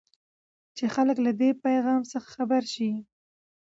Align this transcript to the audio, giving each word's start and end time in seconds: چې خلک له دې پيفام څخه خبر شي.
چې 0.75 0.85
خلک 0.95 1.17
له 1.25 1.31
دې 1.39 1.49
پيفام 1.63 2.01
څخه 2.11 2.27
خبر 2.35 2.63
شي. 2.73 2.91